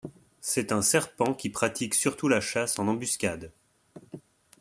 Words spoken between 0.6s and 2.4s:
un serpent qui pratique surtout